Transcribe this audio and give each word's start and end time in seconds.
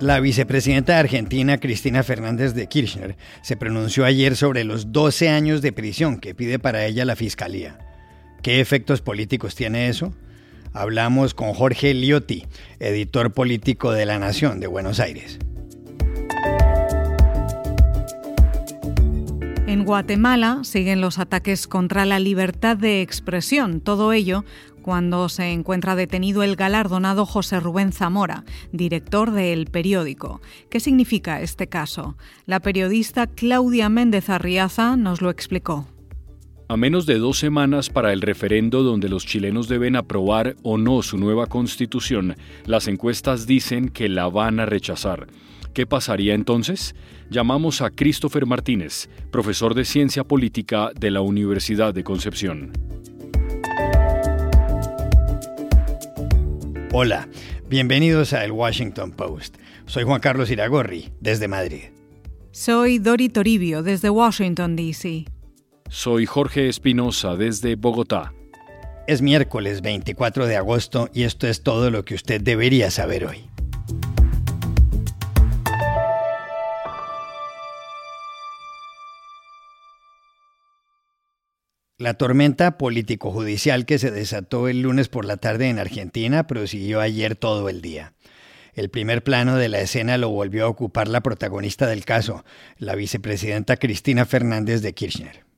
La 0.00 0.18
vicepresidenta 0.18 0.94
de 0.94 1.00
Argentina, 1.00 1.60
Cristina 1.60 2.02
Fernández 2.02 2.54
de 2.54 2.68
Kirchner, 2.68 3.16
se 3.42 3.58
pronunció 3.58 4.06
ayer 4.06 4.34
sobre 4.34 4.64
los 4.64 4.92
12 4.92 5.28
años 5.28 5.60
de 5.60 5.72
prisión 5.72 6.20
que 6.20 6.34
pide 6.34 6.58
para 6.58 6.86
ella 6.86 7.04
la 7.04 7.16
Fiscalía. 7.16 7.76
¿Qué 8.40 8.60
efectos 8.60 9.02
políticos 9.02 9.54
tiene 9.54 9.90
eso? 9.90 10.14
Hablamos 10.72 11.34
con 11.34 11.52
Jorge 11.52 11.92
Liotti, 11.92 12.46
editor 12.78 13.34
político 13.34 13.92
de 13.92 14.06
La 14.06 14.18
Nación 14.18 14.58
de 14.58 14.68
Buenos 14.68 15.00
Aires. 15.00 15.38
En 19.70 19.84
Guatemala 19.84 20.64
siguen 20.64 21.00
los 21.00 21.20
ataques 21.20 21.68
contra 21.68 22.04
la 22.04 22.18
libertad 22.18 22.76
de 22.76 23.02
expresión, 23.02 23.80
todo 23.80 24.12
ello 24.12 24.44
cuando 24.82 25.28
se 25.28 25.52
encuentra 25.52 25.94
detenido 25.94 26.42
el 26.42 26.56
galardonado 26.56 27.24
José 27.24 27.60
Rubén 27.60 27.92
Zamora, 27.92 28.42
director 28.72 29.30
de 29.30 29.52
El 29.52 29.66
Periódico. 29.66 30.40
¿Qué 30.70 30.80
significa 30.80 31.40
este 31.40 31.68
caso? 31.68 32.16
La 32.46 32.58
periodista 32.58 33.28
Claudia 33.28 33.88
Méndez 33.88 34.28
Arriaza 34.28 34.96
nos 34.96 35.22
lo 35.22 35.30
explicó. 35.30 35.86
A 36.66 36.76
menos 36.76 37.06
de 37.06 37.18
dos 37.18 37.38
semanas 37.38 37.90
para 37.90 38.12
el 38.12 38.22
referendo 38.22 38.82
donde 38.82 39.08
los 39.08 39.24
chilenos 39.24 39.68
deben 39.68 39.94
aprobar 39.94 40.56
o 40.64 40.78
no 40.78 41.00
su 41.02 41.16
nueva 41.16 41.46
constitución, 41.46 42.34
las 42.66 42.88
encuestas 42.88 43.46
dicen 43.46 43.88
que 43.88 44.08
la 44.08 44.26
van 44.28 44.58
a 44.58 44.66
rechazar. 44.66 45.28
¿Qué 45.74 45.86
pasaría 45.86 46.34
entonces? 46.34 46.94
Llamamos 47.30 47.80
a 47.80 47.90
Christopher 47.90 48.44
Martínez, 48.44 49.08
profesor 49.30 49.74
de 49.74 49.84
Ciencia 49.84 50.24
Política 50.24 50.90
de 50.98 51.12
la 51.12 51.20
Universidad 51.20 51.94
de 51.94 52.02
Concepción. 52.02 52.72
Hola, 56.92 57.28
bienvenidos 57.68 58.32
a 58.32 58.44
El 58.44 58.50
Washington 58.50 59.12
Post. 59.12 59.58
Soy 59.86 60.02
Juan 60.02 60.20
Carlos 60.20 60.50
Iragorri, 60.50 61.12
desde 61.20 61.46
Madrid. 61.46 61.84
Soy 62.50 62.98
Dori 62.98 63.28
Toribio, 63.28 63.84
desde 63.84 64.10
Washington, 64.10 64.74
D.C. 64.74 65.26
Soy 65.88 66.26
Jorge 66.26 66.68
Espinosa, 66.68 67.36
desde 67.36 67.76
Bogotá. 67.76 68.32
Es 69.06 69.22
miércoles 69.22 69.82
24 69.82 70.46
de 70.46 70.56
agosto 70.56 71.08
y 71.14 71.22
esto 71.22 71.46
es 71.46 71.62
todo 71.62 71.92
lo 71.92 72.04
que 72.04 72.16
usted 72.16 72.40
debería 72.40 72.90
saber 72.90 73.24
hoy. 73.24 73.50
La 82.00 82.14
tormenta 82.14 82.78
político-judicial 82.78 83.84
que 83.84 83.98
se 83.98 84.10
desató 84.10 84.68
el 84.68 84.80
lunes 84.80 85.10
por 85.10 85.26
la 85.26 85.36
tarde 85.36 85.68
en 85.68 85.78
Argentina 85.78 86.46
prosiguió 86.46 86.98
ayer 86.98 87.36
todo 87.36 87.68
el 87.68 87.82
día. 87.82 88.14
El 88.72 88.88
primer 88.88 89.22
plano 89.22 89.56
de 89.56 89.68
la 89.68 89.80
escena 89.80 90.16
lo 90.16 90.30
volvió 90.30 90.64
a 90.64 90.68
ocupar 90.68 91.08
la 91.08 91.20
protagonista 91.20 91.86
del 91.86 92.06
caso, 92.06 92.42
la 92.78 92.94
vicepresidenta 92.94 93.76
Cristina 93.76 94.24
Fernández 94.24 94.80
de 94.80 94.94
Kirchner. 94.94 95.49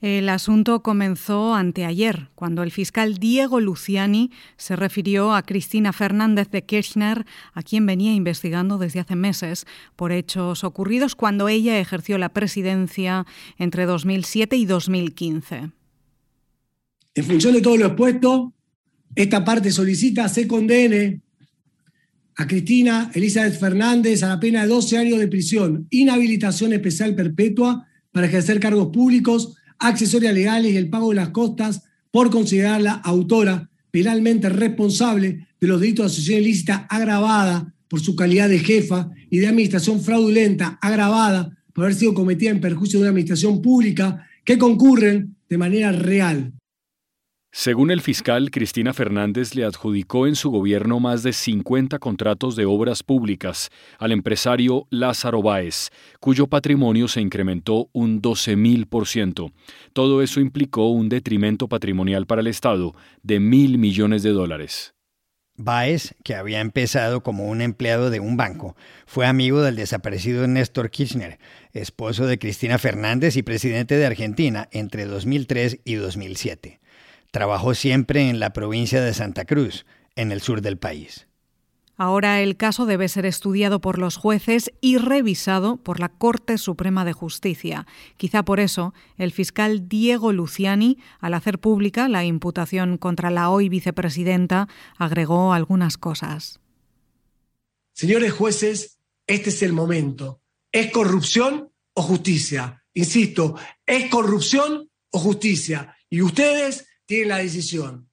El 0.00 0.28
asunto 0.28 0.80
comenzó 0.84 1.56
anteayer, 1.56 2.28
cuando 2.36 2.62
el 2.62 2.70
fiscal 2.70 3.18
Diego 3.18 3.58
Luciani 3.58 4.30
se 4.56 4.76
refirió 4.76 5.34
a 5.34 5.42
Cristina 5.42 5.92
Fernández 5.92 6.50
de 6.52 6.62
Kirchner, 6.62 7.26
a 7.52 7.62
quien 7.64 7.84
venía 7.84 8.14
investigando 8.14 8.78
desde 8.78 9.00
hace 9.00 9.16
meses 9.16 9.66
por 9.96 10.12
hechos 10.12 10.62
ocurridos 10.62 11.16
cuando 11.16 11.48
ella 11.48 11.80
ejerció 11.80 12.16
la 12.16 12.28
presidencia 12.28 13.26
entre 13.58 13.86
2007 13.86 14.56
y 14.56 14.66
2015. 14.66 15.70
En 17.14 17.24
función 17.24 17.54
de 17.54 17.60
todo 17.60 17.76
lo 17.76 17.86
expuesto, 17.86 18.52
esta 19.16 19.44
parte 19.44 19.72
solicita 19.72 20.28
se 20.28 20.46
condene 20.46 21.22
a 22.36 22.46
Cristina 22.46 23.10
Elizabeth 23.14 23.58
Fernández 23.58 24.22
a 24.22 24.28
la 24.28 24.38
pena 24.38 24.62
de 24.62 24.68
12 24.68 24.96
años 24.96 25.18
de 25.18 25.26
prisión, 25.26 25.88
inhabilitación 25.90 26.72
especial 26.72 27.16
perpetua 27.16 27.88
para 28.12 28.28
ejercer 28.28 28.60
cargos 28.60 28.90
públicos 28.92 29.57
accesorias 29.78 30.34
legales 30.34 30.72
y 30.72 30.76
el 30.76 30.90
pago 30.90 31.10
de 31.10 31.16
las 31.16 31.30
costas 31.30 31.82
por 32.10 32.30
considerarla 32.30 32.92
autora 32.92 33.70
penalmente 33.90 34.48
responsable 34.48 35.46
de 35.60 35.66
los 35.66 35.80
delitos 35.80 36.04
de 36.04 36.12
asociación 36.12 36.42
ilícita 36.42 36.86
agravada 36.90 37.74
por 37.88 38.00
su 38.00 38.16
calidad 38.16 38.48
de 38.48 38.58
jefa 38.58 39.10
y 39.30 39.38
de 39.38 39.48
administración 39.48 40.00
fraudulenta 40.00 40.78
agravada 40.80 41.56
por 41.72 41.84
haber 41.84 41.96
sido 41.96 42.14
cometida 42.14 42.50
en 42.50 42.60
perjuicio 42.60 42.98
de 42.98 43.04
una 43.04 43.10
administración 43.10 43.62
pública 43.62 44.26
que 44.44 44.58
concurren 44.58 45.36
de 45.48 45.58
manera 45.58 45.92
real 45.92 46.52
según 47.50 47.90
el 47.90 48.02
fiscal, 48.02 48.50
Cristina 48.50 48.92
Fernández 48.92 49.54
le 49.54 49.64
adjudicó 49.64 50.26
en 50.26 50.36
su 50.36 50.50
gobierno 50.50 51.00
más 51.00 51.22
de 51.22 51.32
50 51.32 51.98
contratos 51.98 52.56
de 52.56 52.66
obras 52.66 53.02
públicas 53.02 53.70
al 53.98 54.12
empresario 54.12 54.86
Lázaro 54.90 55.42
Báez, 55.42 55.88
cuyo 56.20 56.46
patrimonio 56.46 57.08
se 57.08 57.22
incrementó 57.22 57.88
un 57.92 58.20
12.000%. 58.20 59.50
Todo 59.94 60.22
eso 60.22 60.40
implicó 60.40 60.88
un 60.88 61.08
detrimento 61.08 61.68
patrimonial 61.68 62.26
para 62.26 62.42
el 62.42 62.48
Estado 62.48 62.94
de 63.22 63.40
mil 63.40 63.78
millones 63.78 64.22
de 64.22 64.30
dólares. 64.30 64.94
Báez, 65.56 66.14
que 66.22 66.36
había 66.36 66.60
empezado 66.60 67.22
como 67.22 67.48
un 67.48 67.62
empleado 67.62 68.10
de 68.10 68.20
un 68.20 68.36
banco, 68.36 68.76
fue 69.06 69.26
amigo 69.26 69.62
del 69.62 69.74
desaparecido 69.74 70.46
Néstor 70.46 70.90
Kirchner, 70.90 71.38
esposo 71.72 72.26
de 72.26 72.38
Cristina 72.38 72.78
Fernández 72.78 73.36
y 73.36 73.42
presidente 73.42 73.96
de 73.96 74.06
Argentina 74.06 74.68
entre 74.70 75.06
2003 75.06 75.80
y 75.84 75.94
2007. 75.94 76.78
Trabajó 77.30 77.74
siempre 77.74 78.28
en 78.28 78.40
la 78.40 78.52
provincia 78.52 79.00
de 79.00 79.14
Santa 79.14 79.44
Cruz, 79.44 79.86
en 80.16 80.32
el 80.32 80.40
sur 80.40 80.62
del 80.62 80.78
país. 80.78 81.28
Ahora 82.00 82.42
el 82.42 82.56
caso 82.56 82.86
debe 82.86 83.08
ser 83.08 83.26
estudiado 83.26 83.80
por 83.80 83.98
los 83.98 84.16
jueces 84.16 84.72
y 84.80 84.98
revisado 84.98 85.78
por 85.78 85.98
la 85.98 86.08
Corte 86.08 86.56
Suprema 86.56 87.04
de 87.04 87.12
Justicia. 87.12 87.88
Quizá 88.16 88.44
por 88.44 88.60
eso 88.60 88.94
el 89.16 89.32
fiscal 89.32 89.88
Diego 89.88 90.32
Luciani, 90.32 90.98
al 91.18 91.34
hacer 91.34 91.58
pública 91.58 92.08
la 92.08 92.24
imputación 92.24 92.98
contra 92.98 93.30
la 93.30 93.50
hoy 93.50 93.68
vicepresidenta, 93.68 94.68
agregó 94.96 95.52
algunas 95.52 95.98
cosas. 95.98 96.60
Señores 97.94 98.32
jueces, 98.32 99.00
este 99.26 99.50
es 99.50 99.60
el 99.62 99.72
momento. 99.72 100.40
¿Es 100.70 100.92
corrupción 100.92 101.72
o 101.94 102.02
justicia? 102.02 102.84
Insisto, 102.94 103.56
¿es 103.84 104.08
corrupción 104.08 104.88
o 105.10 105.18
justicia? 105.18 105.96
Y 106.08 106.22
ustedes 106.22 106.86
tiene 107.08 107.24
la 107.24 107.38
decisión. 107.38 108.10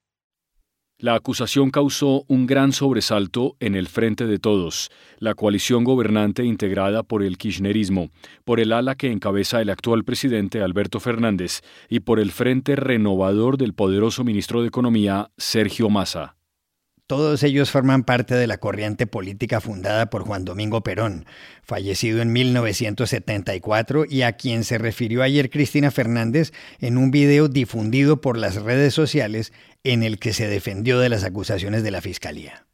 La 0.98 1.16
acusación 1.16 1.70
causó 1.70 2.24
un 2.30 2.46
gran 2.46 2.72
sobresalto 2.72 3.58
en 3.60 3.76
el 3.76 3.90
Frente 3.90 4.26
de 4.26 4.40
Todos, 4.40 4.90
la 5.20 5.36
coalición 5.36 5.84
gobernante 5.84 6.46
integrada 6.46 7.04
por 7.04 7.22
el 7.22 7.38
kirchnerismo, 7.38 8.10
por 8.46 8.62
el 8.62 8.72
ala 8.72 8.96
que 8.96 9.12
encabeza 9.12 9.62
el 9.62 9.70
actual 9.70 10.06
presidente 10.06 10.62
Alberto 10.62 11.02
Fernández 11.02 11.62
y 11.90 12.00
por 12.00 12.22
el 12.22 12.32
Frente 12.32 12.78
Renovador 12.78 13.58
del 13.58 13.74
poderoso 13.74 14.24
ministro 14.24 14.62
de 14.62 14.70
Economía 14.70 15.30
Sergio 15.38 15.90
Massa. 15.90 16.38
Todos 17.08 17.44
ellos 17.44 17.70
forman 17.70 18.04
parte 18.04 18.34
de 18.34 18.48
la 18.48 18.58
corriente 18.58 19.06
política 19.06 19.62
fundada 19.62 20.10
por 20.10 20.24
Juan 20.24 20.44
Domingo 20.44 20.82
Perón, 20.82 21.28
fallecido 21.62 22.20
en 22.20 22.34
1974 22.34 24.06
y 24.10 24.24
a 24.24 24.34
quien 24.34 24.64
se 24.64 24.80
refirió 24.80 25.22
ayer 25.22 25.52
Cristina 25.52 25.92
Fernández 25.92 26.52
en 26.80 26.98
un 26.98 27.12
video 27.12 27.48
difundido 27.48 28.22
por 28.22 28.38
las 28.38 28.56
redes 28.56 28.96
sociales 28.96 29.54
en 29.84 30.02
el 30.02 30.18
que 30.18 30.34
se 30.34 30.48
defendió 30.48 31.00
de 31.00 31.10
las 31.10 31.24
acusaciones 31.24 31.84
de 31.84 31.92
la 31.92 32.02
Fiscalía. 32.02 32.66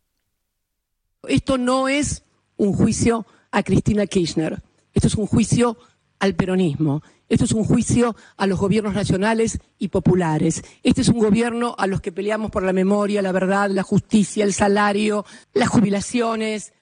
Esto 1.28 1.58
no 1.58 1.90
es 1.90 2.24
un 2.56 2.72
juicio 2.72 3.28
a 3.52 3.64
Cristina 3.64 4.08
Kirchner, 4.08 4.64
esto 4.94 5.08
es 5.08 5.16
un 5.16 5.28
juicio 5.28 5.78
al 6.20 6.36
peronismo. 6.36 7.04
Esto 7.32 7.46
es 7.46 7.54
un 7.54 7.64
juicio 7.64 8.16
a 8.36 8.46
los 8.46 8.60
gobiernos 8.60 8.94
nacionales 8.94 9.62
y 9.80 9.88
populares. 9.88 10.66
Este 10.84 11.00
es 11.00 11.08
un 11.08 11.18
gobierno 11.18 11.76
a 11.78 11.88
los 11.88 12.02
que 12.02 12.12
peleamos 12.12 12.52
por 12.52 12.62
la 12.62 12.74
memoria, 12.74 13.22
la 13.22 13.32
verdad, 13.32 13.70
la 13.70 13.84
justicia, 13.84 14.44
el 14.44 14.54
salario, 14.54 15.24
las 15.54 15.70
jubilaciones. 15.70 16.74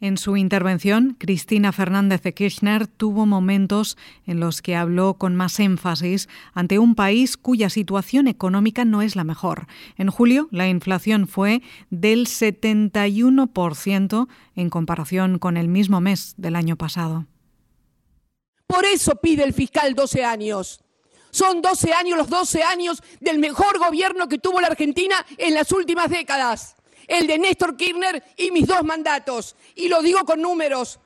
En 0.00 0.16
su 0.16 0.36
intervención, 0.36 1.14
Cristina 1.20 1.70
Fernández 1.70 2.22
de 2.22 2.34
Kirchner 2.34 2.88
tuvo 2.88 3.26
momentos 3.26 3.96
en 4.26 4.40
los 4.40 4.60
que 4.60 4.74
habló 4.74 5.14
con 5.14 5.36
más 5.36 5.60
énfasis 5.60 6.28
ante 6.52 6.80
un 6.80 6.96
país 6.96 7.36
cuya 7.36 7.70
situación 7.70 8.26
económica 8.26 8.84
no 8.84 9.02
es 9.02 9.14
la 9.14 9.22
mejor. 9.22 9.68
En 9.96 10.10
julio, 10.10 10.48
la 10.50 10.68
inflación 10.68 11.28
fue 11.28 11.62
del 11.90 12.26
71% 12.26 14.26
en 14.56 14.68
comparación 14.68 15.38
con 15.38 15.56
el 15.56 15.68
mismo 15.68 16.00
mes 16.00 16.34
del 16.38 16.56
año 16.56 16.74
pasado. 16.74 17.24
Por 18.68 18.84
eso 18.84 19.16
pide 19.16 19.44
el 19.44 19.54
fiscal 19.54 19.94
12 19.94 20.22
años. 20.22 20.80
Son 21.30 21.62
12 21.62 21.90
años, 21.94 22.18
los 22.18 22.28
12 22.28 22.62
años 22.62 23.02
del 23.18 23.38
mejor 23.38 23.78
gobierno 23.78 24.28
que 24.28 24.38
tuvo 24.38 24.60
la 24.60 24.66
Argentina 24.66 25.24
en 25.38 25.54
las 25.54 25.72
últimas 25.72 26.10
décadas. 26.10 26.76
El 27.06 27.26
de 27.26 27.38
Néstor 27.38 27.76
Kirchner 27.78 28.22
y 28.36 28.50
mis 28.50 28.66
dos 28.66 28.84
mandatos. 28.84 29.56
Y 29.74 29.88
lo 29.88 30.02
digo 30.02 30.22
con 30.26 30.42
números. 30.42 31.00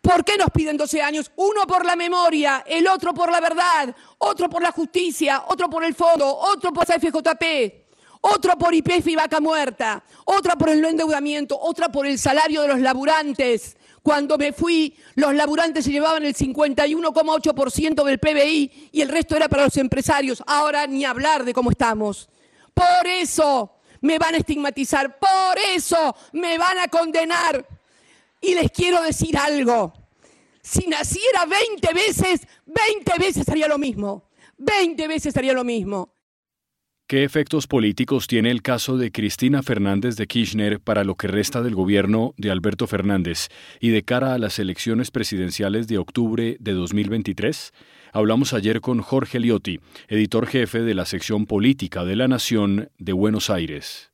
¿Por 0.00 0.24
qué 0.24 0.36
nos 0.36 0.50
piden 0.50 0.76
12 0.76 1.02
años? 1.02 1.32
Uno 1.34 1.66
por 1.66 1.84
la 1.84 1.96
memoria, 1.96 2.62
el 2.64 2.86
otro 2.86 3.12
por 3.12 3.32
la 3.32 3.40
verdad, 3.40 3.96
otro 4.18 4.48
por 4.48 4.62
la 4.62 4.70
justicia, 4.70 5.44
otro 5.48 5.68
por 5.68 5.82
el 5.82 5.96
fondo, 5.96 6.28
otro 6.28 6.72
por 6.72 6.86
FJP. 6.86 7.82
otro 8.20 8.56
por 8.56 8.72
IPF 8.72 9.08
y 9.08 9.16
vaca 9.16 9.40
muerta, 9.40 10.02
otra 10.24 10.56
por 10.56 10.68
el 10.70 10.80
no 10.80 10.88
endeudamiento, 10.88 11.58
otra 11.60 11.90
por 11.90 12.06
el 12.06 12.18
salario 12.18 12.62
de 12.62 12.68
los 12.68 12.80
laburantes. 12.80 13.76
Cuando 14.04 14.36
me 14.36 14.52
fui, 14.52 14.94
los 15.14 15.32
laburantes 15.32 15.86
se 15.86 15.90
llevaban 15.90 16.26
el 16.26 16.34
51,8% 16.34 18.04
del 18.04 18.18
PBI 18.18 18.90
y 18.92 19.00
el 19.00 19.08
resto 19.08 19.34
era 19.34 19.48
para 19.48 19.64
los 19.64 19.78
empresarios. 19.78 20.42
Ahora 20.46 20.86
ni 20.86 21.06
hablar 21.06 21.42
de 21.42 21.54
cómo 21.54 21.70
estamos. 21.70 22.28
Por 22.74 23.06
eso 23.06 23.78
me 24.02 24.18
van 24.18 24.34
a 24.34 24.36
estigmatizar, 24.36 25.18
por 25.18 25.58
eso 25.74 26.14
me 26.34 26.58
van 26.58 26.80
a 26.80 26.88
condenar. 26.88 27.66
Y 28.42 28.54
les 28.54 28.70
quiero 28.70 29.00
decir 29.00 29.38
algo. 29.38 29.94
Si 30.60 30.86
naciera 30.86 31.46
20 31.46 31.94
veces, 31.94 32.46
20 32.66 33.18
veces 33.18 33.48
haría 33.48 33.68
lo 33.68 33.78
mismo. 33.78 34.28
20 34.58 35.08
veces 35.08 35.34
haría 35.34 35.54
lo 35.54 35.64
mismo. 35.64 36.13
¿Qué 37.06 37.22
efectos 37.22 37.66
políticos 37.66 38.26
tiene 38.26 38.50
el 38.50 38.62
caso 38.62 38.96
de 38.96 39.12
Cristina 39.12 39.62
Fernández 39.62 40.16
de 40.16 40.26
Kirchner 40.26 40.80
para 40.80 41.04
lo 41.04 41.16
que 41.16 41.28
resta 41.28 41.60
del 41.60 41.74
gobierno 41.74 42.32
de 42.38 42.50
Alberto 42.50 42.86
Fernández 42.86 43.48
y 43.78 43.90
de 43.90 44.02
cara 44.02 44.32
a 44.32 44.38
las 44.38 44.58
elecciones 44.58 45.10
presidenciales 45.10 45.86
de 45.86 45.98
octubre 45.98 46.56
de 46.58 46.72
2023? 46.72 47.72
Hablamos 48.14 48.54
ayer 48.54 48.80
con 48.80 49.02
Jorge 49.02 49.38
Liotti, 49.38 49.80
editor 50.08 50.46
jefe 50.46 50.80
de 50.80 50.94
la 50.94 51.04
sección 51.04 51.44
política 51.44 52.06
de 52.06 52.16
La 52.16 52.26
Nación 52.26 52.88
de 52.98 53.12
Buenos 53.12 53.50
Aires. 53.50 54.10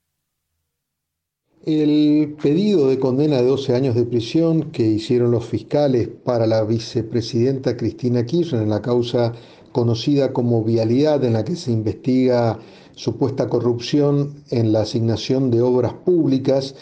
El 1.64 2.34
pedido 2.42 2.88
de 2.88 2.98
condena 2.98 3.36
de 3.36 3.44
12 3.44 3.76
años 3.76 3.94
de 3.94 4.04
prisión 4.04 4.72
que 4.72 4.82
hicieron 4.82 5.30
los 5.30 5.44
fiscales 5.44 6.08
para 6.24 6.44
la 6.44 6.64
vicepresidenta 6.64 7.76
Cristina 7.76 8.26
Kirchner 8.26 8.62
en 8.62 8.70
la 8.70 8.82
causa 8.82 9.32
conocida 9.70 10.32
como 10.32 10.64
vialidad 10.64 11.22
en 11.24 11.34
la 11.34 11.44
que 11.44 11.54
se 11.54 11.70
investiga 11.70 12.58
supuesta 12.94 13.48
corrupción 13.48 14.34
en 14.50 14.72
la 14.72 14.82
asignación 14.82 15.50
de 15.50 15.62
obras 15.62 15.92
públicas 15.92 16.74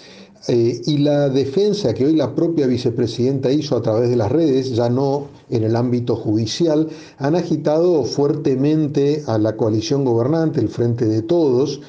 eh, 0.46 0.81
y 0.87 0.99
la 0.99 1.28
defensa 1.28 1.93
que 1.93 2.06
hoy 2.06 2.14
la 2.14 2.34
propia 2.34 2.66
vicepresidenta 2.66 3.50
hizo 3.50 3.76
a 3.76 3.82
través 3.82 4.08
de 4.08 4.16
las 4.16 4.31
redes, 4.31 4.70
ya 4.75 4.88
no 4.88 5.26
en 5.50 5.64
el 5.64 5.75
ámbito 5.76 6.16
judicial, 6.16 6.88
han 7.19 7.34
agitado 7.34 8.05
fuertemente 8.05 9.25
a 9.26 9.38
la 9.38 9.56
coalición 9.56 10.05
gobernante, 10.05 10.60
el 10.60 10.69
Frente 10.69 11.06
de 11.06 11.22
Todos, 11.22 11.81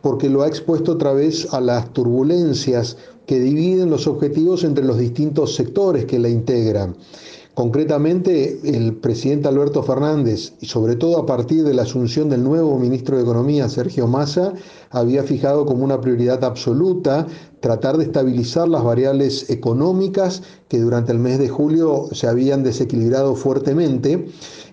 porque 0.00 0.30
lo 0.30 0.42
ha 0.42 0.48
expuesto 0.48 0.92
otra 0.92 1.12
vez 1.12 1.52
a 1.52 1.60
las 1.60 1.92
turbulencias 1.92 2.96
que 3.26 3.40
dividen 3.40 3.90
los 3.90 4.06
objetivos 4.06 4.64
entre 4.64 4.84
los 4.84 4.98
distintos 4.98 5.54
sectores 5.54 6.06
que 6.06 6.18
la 6.18 6.28
integran. 6.28 6.96
Concretamente, 7.58 8.60
el 8.62 8.94
presidente 8.98 9.48
Alberto 9.48 9.82
Fernández, 9.82 10.52
y 10.60 10.66
sobre 10.66 10.94
todo 10.94 11.18
a 11.18 11.26
partir 11.26 11.64
de 11.64 11.74
la 11.74 11.82
asunción 11.82 12.28
del 12.28 12.44
nuevo 12.44 12.78
ministro 12.78 13.16
de 13.16 13.24
Economía, 13.24 13.68
Sergio 13.68 14.06
Massa, 14.06 14.52
había 14.90 15.24
fijado 15.24 15.66
como 15.66 15.82
una 15.82 16.00
prioridad 16.00 16.44
absoluta 16.44 17.26
tratar 17.60 17.98
de 17.98 18.04
estabilizar 18.04 18.68
las 18.68 18.84
variables 18.84 19.50
económicas 19.50 20.42
que 20.68 20.78
durante 20.78 21.12
el 21.12 21.18
mes 21.18 21.38
de 21.38 21.48
julio 21.48 22.08
se 22.12 22.26
habían 22.26 22.62
desequilibrado 22.62 23.34
fuertemente. 23.34 24.28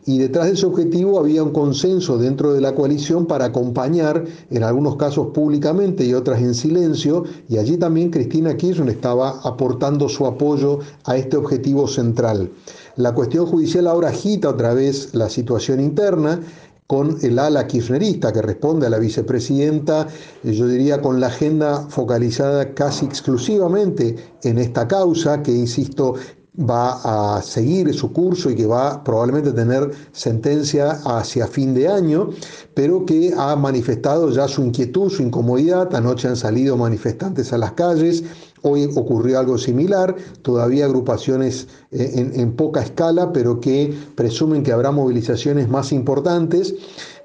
Y 0.08 0.20
detrás 0.20 0.46
de 0.46 0.54
ese 0.54 0.68
objetivo 0.68 1.20
había 1.20 1.42
un 1.42 1.52
consenso 1.52 2.20
dentro 2.20 2.54
de 2.54 2.62
la 2.62 2.76
coalición 2.76 3.26
para 3.26 3.46
acompañar, 3.46 4.24
en 4.52 4.64
algunos 4.64 4.98
casos 4.98 5.30
públicamente 5.34 6.06
y 6.06 6.14
otras 6.14 6.42
en 6.42 6.54
silencio, 6.54 7.24
y 7.50 7.58
allí 7.58 7.78
también 7.78 8.12
Cristina 8.12 8.56
Kirchner 8.56 8.90
estaba 8.90 9.40
aportando 9.44 10.08
su 10.08 10.28
apoyo 10.28 10.80
a 11.06 11.18
este 11.18 11.38
objetivo 11.38 11.88
central. 11.88 12.52
La 12.98 13.16
cuestión 13.16 13.48
judicial 13.48 13.88
ahora 13.88 14.10
agita 14.10 14.50
otra 14.50 14.76
vez 14.76 15.16
la 15.16 15.28
situación 15.28 15.80
interna 15.80 16.40
con 16.88 17.18
el 17.24 17.40
ala 17.40 17.66
kirchnerista 17.66 18.32
que 18.32 18.42
responde 18.42 18.86
a 18.86 18.90
la 18.90 19.00
vicepresidenta, 19.00 20.08
yo 20.44 20.68
diría 20.68 21.02
con 21.02 21.20
la 21.20 21.28
agenda 21.28 21.88
focalizada 21.90 22.74
casi 22.74 23.06
exclusivamente 23.06 24.16
en 24.44 24.60
esta 24.60 24.88
causa, 24.88 25.42
que 25.42 25.52
insisto, 25.52 26.16
va 26.58 27.38
a 27.38 27.42
seguir 27.42 27.94
su 27.94 28.14
curso 28.14 28.50
y 28.50 28.56
que 28.56 28.66
va 28.66 29.04
probablemente 29.04 29.50
a 29.50 29.56
tener 29.56 29.92
sentencia 30.12 30.92
hacia 31.06 31.48
fin 31.48 31.74
de 31.74 31.88
año, 31.88 32.30
pero 32.74 33.06
que 33.06 33.34
ha 33.36 33.56
manifestado 33.56 34.30
ya 34.32 34.48
su 34.48 34.64
inquietud, 34.64 35.10
su 35.10 35.22
incomodidad. 35.22 35.94
Anoche 35.96 36.28
han 36.28 36.38
salido 36.38 36.78
manifestantes 36.78 37.52
a 37.52 37.58
las 37.58 37.74
calles, 37.74 38.24
hoy 38.66 38.90
ocurrió 38.96 39.40
algo 39.40 39.58
similar, 39.58 40.16
todavía 40.42 40.86
agrupaciones 40.86 41.68
eh, 41.92 42.32
en, 42.34 42.52
poca 42.54 42.82
escala, 42.82 43.32
pero 43.32 43.60
que 43.60 43.94
presumen 44.16 44.64
que 44.64 44.72
habrá 44.72 44.92
movilizaciones 44.92 45.70
más 45.70 45.92
importantes. 45.92 46.74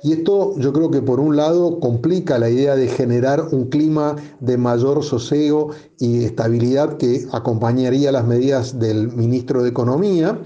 Y 0.03 0.13
esto 0.13 0.59
yo 0.59 0.73
creo 0.73 0.91
que 0.91 1.03
por 1.03 1.21
un 1.21 1.37
lado 1.37 1.81
complica 1.81 2.39
la 2.39 2.51
idea 2.51 2.77
de 2.77 2.89
generar 2.89 3.49
un 3.53 3.69
clima 3.69 4.17
de 4.41 4.57
mayor 4.57 5.03
sosego 5.03 5.71
y 5.99 6.25
estabilidad 6.25 6.97
que 6.97 7.27
acompañaría 7.33 8.13
las 8.13 8.27
medidas 8.27 8.79
del 8.79 9.09
ministro 9.13 9.63
de 9.63 9.71
Economía. 9.71 10.39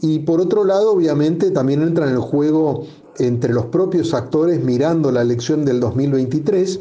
Y 0.00 0.20
por 0.20 0.40
otro 0.40 0.64
lado, 0.64 0.92
obviamente, 0.92 1.50
también 1.50 1.82
entra 1.82 2.06
en 2.06 2.14
el 2.14 2.20
juego 2.20 2.84
entre 3.18 3.52
los 3.52 3.66
propios 3.66 4.12
actores 4.12 4.62
mirando 4.62 5.10
la 5.10 5.22
elección 5.22 5.64
del 5.64 5.80
2023 5.80 6.80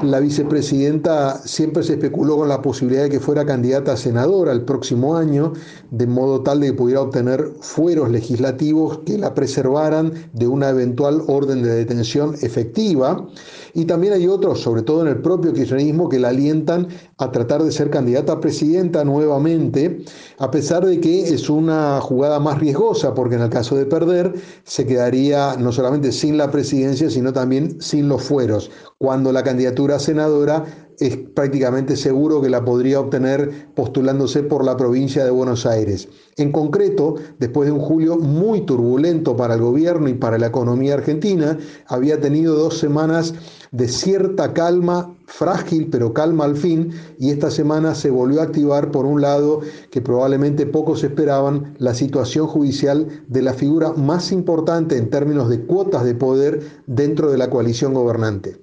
la 0.00 0.20
vicepresidenta 0.20 1.38
siempre 1.44 1.82
se 1.82 1.94
especuló 1.94 2.38
con 2.38 2.48
la 2.48 2.62
posibilidad 2.62 3.02
de 3.02 3.10
que 3.10 3.20
fuera 3.20 3.44
candidata 3.44 3.92
a 3.92 3.96
senadora 3.96 4.50
el 4.50 4.62
próximo 4.62 5.16
año, 5.16 5.52
de 5.90 6.06
modo 6.06 6.42
tal 6.42 6.60
de 6.60 6.68
que 6.68 6.72
pudiera 6.72 7.02
obtener 7.02 7.52
fueros 7.60 8.08
legislativos 8.08 9.00
que 9.04 9.18
la 9.18 9.34
preservaran 9.34 10.12
de 10.32 10.46
una 10.46 10.70
eventual 10.70 11.22
orden 11.26 11.62
de 11.62 11.74
detención 11.74 12.34
efectiva. 12.40 13.28
Y 13.74 13.86
también 13.86 14.12
hay 14.12 14.26
otros, 14.26 14.60
sobre 14.60 14.82
todo 14.82 15.02
en 15.02 15.08
el 15.08 15.22
propio 15.22 15.52
kirchnerismo, 15.52 16.08
que 16.08 16.18
la 16.18 16.28
alientan 16.28 16.88
a 17.18 17.30
tratar 17.30 17.62
de 17.62 17.72
ser 17.72 17.90
candidata 17.90 18.34
a 18.34 18.40
presidenta 18.40 19.04
nuevamente, 19.04 20.04
a 20.38 20.50
pesar 20.50 20.84
de 20.84 21.00
que 21.00 21.28
es 21.28 21.48
una 21.48 22.00
jugada 22.00 22.38
más 22.40 22.58
riesgosa, 22.58 23.14
porque 23.14 23.36
en 23.36 23.42
el 23.42 23.50
caso 23.50 23.76
de 23.76 23.86
perder 23.86 24.34
se 24.64 24.86
quedaría 24.86 25.56
no 25.56 25.72
solamente 25.72 26.12
sin 26.12 26.36
la 26.36 26.50
presidencia, 26.50 27.08
sino 27.10 27.32
también 27.32 27.80
sin 27.80 28.08
los 28.08 28.22
fueros, 28.22 28.70
cuando 28.98 29.32
la 29.32 29.42
candidatura 29.42 29.96
a 29.96 29.98
senadora 29.98 30.64
es 30.98 31.16
prácticamente 31.16 31.96
seguro 31.96 32.40
que 32.40 32.50
la 32.50 32.64
podría 32.64 33.00
obtener 33.00 33.68
postulándose 33.74 34.42
por 34.42 34.64
la 34.64 34.76
provincia 34.76 35.24
de 35.24 35.30
Buenos 35.30 35.66
Aires. 35.66 36.08
En 36.36 36.52
concreto, 36.52 37.16
después 37.38 37.66
de 37.66 37.72
un 37.72 37.80
julio 37.80 38.16
muy 38.16 38.62
turbulento 38.62 39.36
para 39.36 39.54
el 39.54 39.60
gobierno 39.60 40.08
y 40.08 40.14
para 40.14 40.38
la 40.38 40.46
economía 40.46 40.94
argentina, 40.94 41.58
había 41.86 42.20
tenido 42.20 42.54
dos 42.54 42.78
semanas 42.78 43.34
de 43.72 43.88
cierta 43.88 44.52
calma, 44.52 45.16
frágil 45.26 45.88
pero 45.90 46.12
calma 46.12 46.44
al 46.44 46.56
fin, 46.56 46.92
y 47.18 47.30
esta 47.30 47.50
semana 47.50 47.94
se 47.94 48.10
volvió 48.10 48.40
a 48.40 48.44
activar 48.44 48.90
por 48.90 49.06
un 49.06 49.20
lado 49.20 49.60
que 49.90 50.00
probablemente 50.00 50.66
pocos 50.66 51.02
esperaban 51.02 51.74
la 51.78 51.94
situación 51.94 52.46
judicial 52.46 53.24
de 53.28 53.42
la 53.42 53.54
figura 53.54 53.92
más 53.94 54.30
importante 54.30 54.96
en 54.96 55.10
términos 55.10 55.48
de 55.48 55.64
cuotas 55.66 56.04
de 56.04 56.14
poder 56.14 56.60
dentro 56.86 57.30
de 57.30 57.38
la 57.38 57.50
coalición 57.50 57.94
gobernante. 57.94 58.60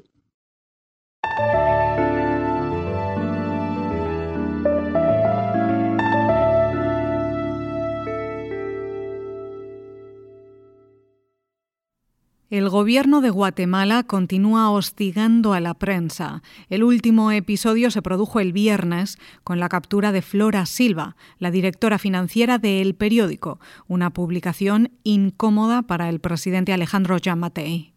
El 12.49 12.67
gobierno 12.67 13.21
de 13.21 13.29
Guatemala 13.29 14.01
continúa 14.01 14.71
hostigando 14.71 15.53
a 15.53 15.59
la 15.59 15.75
prensa. 15.75 16.41
El 16.67 16.83
último 16.83 17.31
episodio 17.31 17.91
se 17.91 18.01
produjo 18.01 18.39
el 18.39 18.53
viernes 18.53 19.19
con 19.43 19.59
la 19.59 19.69
captura 19.69 20.11
de 20.11 20.23
Flora 20.23 20.65
Silva, 20.65 21.15
la 21.37 21.51
directora 21.51 21.99
financiera 21.99 22.57
de 22.57 22.81
El 22.81 22.95
Periódico, 22.95 23.59
una 23.87 24.09
publicación 24.09 24.91
incómoda 25.03 25.83
para 25.83 26.09
el 26.09 26.19
presidente 26.21 26.73
Alejandro 26.73 27.17
Yamatei. 27.17 27.93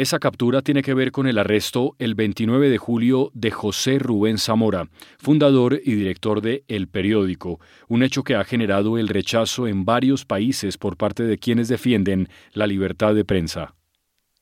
Esa 0.00 0.18
captura 0.18 0.62
tiene 0.62 0.80
que 0.80 0.94
ver 0.94 1.12
con 1.12 1.26
el 1.26 1.36
arresto 1.36 1.94
el 1.98 2.14
29 2.14 2.70
de 2.70 2.78
julio 2.78 3.30
de 3.34 3.50
José 3.50 3.98
Rubén 3.98 4.38
Zamora, 4.38 4.88
fundador 5.18 5.78
y 5.84 5.92
director 5.92 6.40
de 6.40 6.64
El 6.68 6.88
Periódico, 6.88 7.60
un 7.86 8.02
hecho 8.02 8.24
que 8.24 8.34
ha 8.34 8.42
generado 8.44 8.96
el 8.96 9.08
rechazo 9.08 9.68
en 9.68 9.84
varios 9.84 10.24
países 10.24 10.78
por 10.78 10.96
parte 10.96 11.24
de 11.24 11.36
quienes 11.36 11.68
defienden 11.68 12.30
la 12.54 12.66
libertad 12.66 13.14
de 13.14 13.26
prensa. 13.26 13.74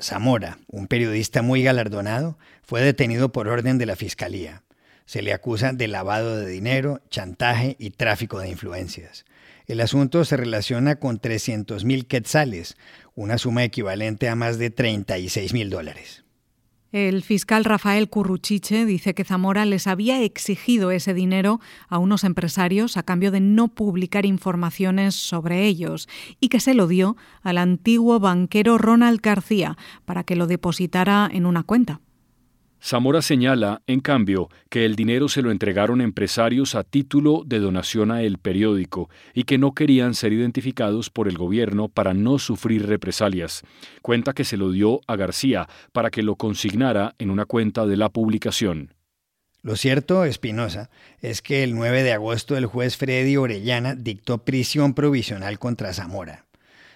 Zamora, 0.00 0.59
un 0.69 0.87
periodista 0.87 1.43
muy 1.43 1.65
galardonado, 1.65 2.38
fue 2.62 2.81
detenido 2.81 3.33
por 3.33 3.49
orden 3.49 3.79
de 3.79 3.87
la 3.87 3.97
Fiscalía. 3.97 4.62
Se 5.09 5.23
le 5.23 5.33
acusa 5.33 5.73
de 5.73 5.88
lavado 5.88 6.37
de 6.37 6.47
dinero, 6.47 7.00
chantaje 7.09 7.77
y 7.79 7.93
tráfico 7.93 8.41
de 8.41 8.50
influencias. 8.50 9.25
El 9.67 9.81
asunto 9.81 10.23
se 10.27 10.37
relaciona 10.37 10.97
con 10.97 11.19
300 11.19 11.87
mil 11.87 12.07
quetzales, 12.07 12.77
una 13.15 13.38
suma 13.38 13.65
equivalente 13.65 14.29
a 14.29 14.35
más 14.35 14.59
de 14.59 14.69
36 14.69 15.55
mil 15.55 15.71
dólares. 15.71 16.27
El 16.93 17.23
fiscal 17.23 17.65
Rafael 17.65 18.11
Curruchiche 18.11 18.85
dice 18.85 19.15
que 19.15 19.25
Zamora 19.25 19.65
les 19.65 19.87
había 19.87 20.21
exigido 20.23 20.91
ese 20.91 21.15
dinero 21.15 21.59
a 21.88 21.97
unos 21.97 22.23
empresarios 22.23 22.99
a 22.99 23.03
cambio 23.03 23.31
de 23.31 23.41
no 23.41 23.69
publicar 23.69 24.27
informaciones 24.27 25.15
sobre 25.15 25.65
ellos 25.65 26.07
y 26.38 26.50
que 26.50 26.61
se 26.61 26.75
lo 26.75 26.87
dio 26.87 27.17
al 27.41 27.57
antiguo 27.57 28.21
banquero 28.21 28.77
Ronald 28.77 29.23
García 29.23 29.79
para 30.05 30.23
que 30.25 30.37
lo 30.37 30.47
depositara 30.47 31.31
en 31.33 31.47
una 31.47 31.62
cuenta. 31.62 32.03
Zamora 32.82 33.23
señala, 33.23 33.82
en 33.87 34.00
cambio, 34.00 34.49
que 34.70 34.85
el 34.85 34.94
dinero 34.94 35.28
se 35.28 35.42
lo 35.42 35.50
entregaron 35.50 36.00
empresarios 36.00 36.75
a 36.75 36.85
título 36.85 37.42
de 37.44 37.58
donación 37.58 38.11
a 38.11 38.23
el 38.23 38.38
periódico 38.38 39.11
y 39.35 39.44
que 39.44 39.58
no 39.58 39.75
querían 39.75 40.14
ser 40.14 40.32
identificados 40.32 41.11
por 41.11 41.28
el 41.28 41.37
gobierno 41.37 41.88
para 41.88 42.14
no 42.14 42.38
sufrir 42.38 42.87
represalias. 42.87 43.62
Cuenta 44.00 44.32
que 44.32 44.44
se 44.44 44.56
lo 44.56 44.70
dio 44.70 45.00
a 45.06 45.16
García 45.16 45.68
para 45.92 46.11
que 46.11 46.23
lo 46.23 46.37
consignara 46.37 47.14
en 47.18 47.30
una 47.30 47.47
cuenta 47.47 47.85
de 47.85 47.97
la 47.97 48.11
publicación. 48.11 48.94
Lo 49.62 49.75
cierto, 49.75 50.25
Espinosa, 50.25 50.88
es 51.20 51.42
que 51.42 51.64
el 51.64 51.75
9 51.75 52.04
de 52.04 52.12
agosto 52.12 52.56
el 52.56 52.66
juez 52.66 52.97
Freddy 52.97 53.37
Orellana 53.37 53.97
dictó 53.97 54.38
prisión 54.38 54.94
provisional 54.94 55.58
contra 55.58 55.92
Zamora. 55.92 56.48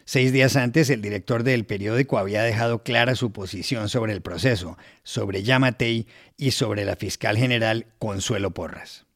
Seis 0.05 0.33
días 0.33 0.57
antes, 0.57 0.91
el 0.91 1.01
director 1.01 1.45
del 1.45 1.65
periódico 1.65 2.19
había 2.19 2.43
dejado 2.43 2.83
clara 2.83 3.15
su 3.15 3.33
posición 3.33 3.89
sobre 3.89 4.13
el 4.13 4.21
proceso, 4.21 4.77
sobre 5.05 5.43
Yamatei 5.43 6.07
y 6.37 6.51
sobre 6.51 6.85
la 6.85 6.97
fiscal 6.97 7.37
general 7.37 7.87
Consuelo 7.99 8.51
Porras. 8.51 9.07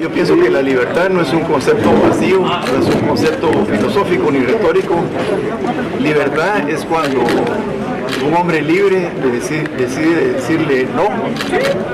Yo 0.00 0.10
pienso 0.10 0.36
que 0.40 0.50
la 0.50 0.62
libertad 0.62 1.10
no 1.10 1.20
es 1.20 1.32
un 1.32 1.42
concepto 1.42 1.92
vacío, 2.00 2.40
no 2.40 2.88
es 2.88 2.94
un 2.94 3.00
concepto 3.02 3.66
filosófico 3.66 4.30
ni 4.30 4.38
retórico. 4.40 5.04
Libertad 6.00 6.68
es 6.68 6.84
cuando 6.84 7.24
un 8.24 8.34
hombre 8.34 8.62
libre 8.62 9.08
decide, 9.32 10.32
decirle 10.32 10.86
no 10.94 11.08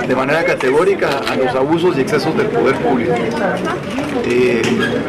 de 0.06 0.14
manera 0.14 0.44
categórica 0.44 1.20
a 1.28 1.36
los 1.36 1.54
abusos 1.54 1.96
y 1.96 2.02
excesos 2.02 2.36
del 2.36 2.46
poder 2.46 2.76
público. 2.76 3.14
Eh, 4.24 4.62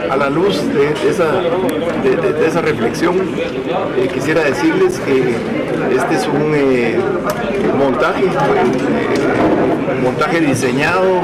a 0.10 0.18
la 0.18 0.30
luz 0.30 0.60
de 0.74 0.94
esa, 1.10 2.62
reflexión, 2.62 3.16
eh, 3.98 4.10
quisiera 4.14 4.44
decirles 4.44 5.00
que 5.00 5.36
este 5.96 6.16
es 6.16 6.28
un 6.28 6.54
eh, 6.56 6.98
montaje, 7.78 8.24
un 9.98 10.04
montaje 10.04 10.42
diseñado, 10.42 11.22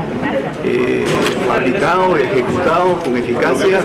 fabricado, 1.48 2.18
ejecutado 2.18 3.00
con 3.04 3.18
eficacia 3.18 3.82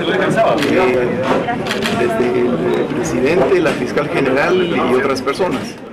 desde 1.98 2.40
el 2.40 2.84
presidente, 2.94 3.60
la 3.60 3.70
fiscal 3.70 4.08
general 4.08 4.54
y 4.66 4.94
otras 4.94 5.22
personas. 5.22 5.83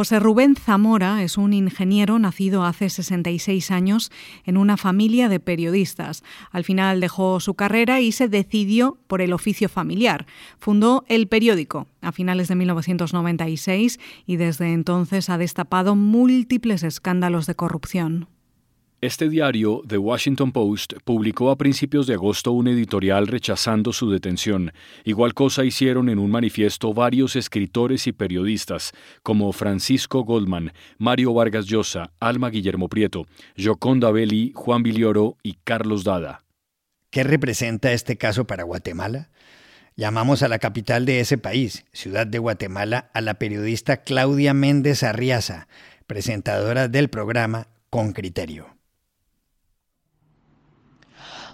José 0.00 0.18
Rubén 0.18 0.56
Zamora 0.56 1.22
es 1.22 1.36
un 1.36 1.52
ingeniero 1.52 2.18
nacido 2.18 2.64
hace 2.64 2.88
66 2.88 3.70
años 3.70 4.10
en 4.46 4.56
una 4.56 4.78
familia 4.78 5.28
de 5.28 5.40
periodistas. 5.40 6.22
Al 6.52 6.64
final 6.64 7.00
dejó 7.00 7.38
su 7.38 7.52
carrera 7.52 8.00
y 8.00 8.10
se 8.10 8.26
decidió 8.26 8.96
por 9.08 9.20
el 9.20 9.34
oficio 9.34 9.68
familiar. 9.68 10.24
Fundó 10.58 11.04
El 11.06 11.28
Periódico 11.28 11.86
a 12.00 12.12
finales 12.12 12.48
de 12.48 12.54
1996 12.54 14.00
y 14.24 14.36
desde 14.36 14.72
entonces 14.72 15.28
ha 15.28 15.36
destapado 15.36 15.94
múltiples 15.96 16.82
escándalos 16.82 17.44
de 17.44 17.56
corrupción. 17.56 18.26
Este 19.02 19.30
diario, 19.30 19.80
The 19.88 19.96
Washington 19.96 20.52
Post, 20.52 20.92
publicó 21.04 21.50
a 21.50 21.56
principios 21.56 22.06
de 22.06 22.12
agosto 22.12 22.52
un 22.52 22.68
editorial 22.68 23.28
rechazando 23.28 23.94
su 23.94 24.10
detención. 24.10 24.74
Igual 25.04 25.32
cosa 25.32 25.64
hicieron 25.64 26.10
en 26.10 26.18
un 26.18 26.30
manifiesto 26.30 26.92
varios 26.92 27.34
escritores 27.34 28.06
y 28.06 28.12
periodistas, 28.12 28.92
como 29.22 29.52
Francisco 29.52 30.22
Goldman, 30.24 30.74
Mario 30.98 31.32
Vargas 31.32 31.64
Llosa, 31.64 32.12
Alma 32.20 32.50
Guillermo 32.50 32.90
Prieto, 32.90 33.26
Joconda 33.56 34.10
Belli, 34.10 34.52
Juan 34.54 34.82
Vilioro 34.82 35.38
y 35.42 35.54
Carlos 35.64 36.04
Dada. 36.04 36.44
¿Qué 37.08 37.24
representa 37.24 37.92
este 37.92 38.18
caso 38.18 38.46
para 38.46 38.64
Guatemala? 38.64 39.30
Llamamos 39.96 40.42
a 40.42 40.48
la 40.48 40.58
capital 40.58 41.06
de 41.06 41.20
ese 41.20 41.38
país, 41.38 41.86
Ciudad 41.94 42.26
de 42.26 42.38
Guatemala, 42.38 43.10
a 43.14 43.22
la 43.22 43.38
periodista 43.38 44.02
Claudia 44.02 44.52
Méndez 44.52 45.02
Arriaza, 45.04 45.68
presentadora 46.06 46.88
del 46.88 47.08
programa 47.08 47.68
Con 47.88 48.12
Criterio. 48.12 48.79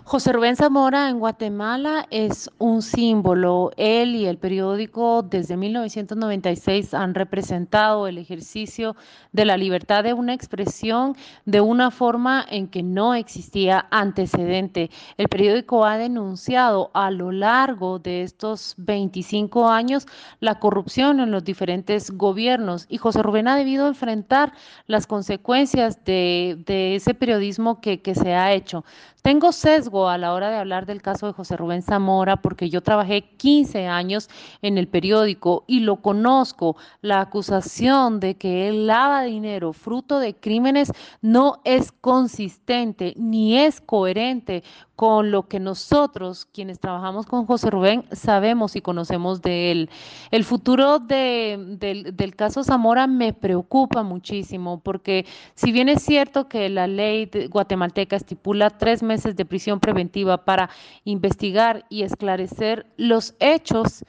José 0.09 0.33
Rubén 0.33 0.55
Zamora 0.55 1.11
en 1.11 1.19
Guatemala 1.19 2.07
es 2.11 2.49
un 2.59 2.81
símbolo. 2.81 3.73
Él 3.77 4.15
y 4.15 4.27
el 4.27 4.39
periódico 4.39 5.25
desde 5.25 5.57
1996 5.57 6.95
han 6.95 7.13
representado 7.13 8.07
el 8.07 8.17
ejercicio 8.19 8.95
de 9.33 9.45
la 9.45 9.57
libertad 9.57 10.05
de 10.05 10.13
una 10.13 10.33
expresión 10.33 11.17
de 11.45 11.61
una 11.61 11.91
forma 11.91 12.47
en 12.49 12.69
que 12.69 12.85
no 12.85 13.15
existía 13.15 13.89
antecedente. 13.91 14.93
El 15.17 15.29
periódico 15.29 15.85
ha 15.85 15.99
denunciado 15.99 16.93
a 16.95 17.11
lo 17.11 17.33
largo 17.33 17.99
de 17.99 18.23
estos 18.23 18.77
25 18.77 19.69
años 19.69 20.07
la 20.39 20.61
corrupción 20.61 21.19
en 21.19 21.33
los 21.33 21.43
diferentes 21.43 22.13
gobiernos 22.13 22.87
y 22.89 22.99
José 22.99 23.25
Rubén 23.25 23.49
ha 23.49 23.57
debido 23.57 23.89
enfrentar 23.89 24.53
las 24.87 25.09
consecuencias 25.09 26.05
de, 26.05 26.95
ese 26.95 27.13
periodismo 27.15 27.81
que, 27.81 28.01
que 28.01 28.15
se 28.15 28.35
ha 28.35 28.53
hecho. 28.53 28.85
Tengo 29.23 29.51
sesgo 29.51 29.96
a 30.05 30.19
la 30.19 30.35
hora 30.35 30.51
de 30.51 30.59
hablar 30.59 30.85
del 30.85 31.01
caso 31.01 31.27
de 31.27 31.33
José 31.33 31.57
Rubén 31.57 31.83
Zamora 31.83 32.37
porque 32.37 32.69
yo 32.69 32.83
trabajé 32.83 33.23
15 33.23 33.87
años 33.87 34.29
en 34.61 34.77
el 34.77 34.89
periódico 34.89 35.65
y 35.67 35.81
lo 35.81 35.97
conozco. 35.97 36.77
La 37.01 37.21
acusación 37.21 38.21
de 38.21 38.37
que 38.37 38.69
él 38.69 38.87
lava 38.87 39.23
dinero 39.23 39.73
fruto 39.73 40.19
de 40.19 40.35
crímenes 40.35 40.93
no 41.23 41.61
es 41.65 41.93
consistente 41.93 43.15
ni 43.17 43.59
es 43.59 43.81
coherente 43.81 44.63
con 44.97 45.31
lo 45.31 45.47
que 45.47 45.61
nosotros, 45.61 46.47
quienes 46.47 46.81
trabajamos 46.81 47.27
con 47.27 47.45
José 47.45 47.71
Rubén, 47.71 48.07
sabemos 48.13 48.77
y 48.77 48.81
conocemos 48.81 49.43
de 49.43 49.71
él. 49.71 49.91
El 50.31 50.43
futuro 50.43 50.99
del 50.99 52.35
caso 52.35 52.65
Zamora 52.65 53.07
me 53.07 53.35
preocupa 53.35 54.03
muchísimo 54.03 54.81
porque 54.81 55.27
si 55.55 55.71
bien 55.71 55.91
es 55.91 56.03
cierto 56.03 56.49
que 56.49 56.71
la 56.71 56.87
ley 56.87 57.31
guatemalteca 57.51 58.17
estipula 58.17 58.71
tres 58.71 59.03
meses 59.03 59.37
de 59.37 59.45
prisión 59.45 59.81
preventiva 59.87 60.45
para 60.45 60.69
investigar 61.05 61.85
y 61.89 62.03
esclarecer 62.03 62.87
los 62.97 63.35
hechos, 63.39 64.05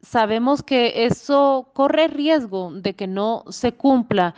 sabemos 0.00 0.62
que 0.62 1.04
eso 1.04 1.70
corre 1.74 2.08
riesgo 2.08 2.72
de 2.72 2.94
que 2.94 3.06
no 3.06 3.44
se 3.50 3.72
cumpla. 3.72 4.34